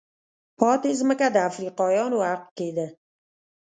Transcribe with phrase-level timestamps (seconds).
[0.59, 2.87] پاتې ځمکه د افریقایانو حق کېده.